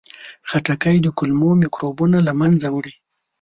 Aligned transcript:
خټکی 0.49 0.97
د 1.01 1.07
کولمو 1.17 1.49
میکروبونه 1.61 2.17
له 2.27 2.33
منځه 2.41 2.67
وړي. 2.75 2.93